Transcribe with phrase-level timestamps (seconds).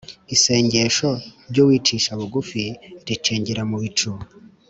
[0.35, 1.09] Isengesho
[1.49, 2.63] ry’uwicisha bugufi
[3.07, 4.11] ricengera mu bicu,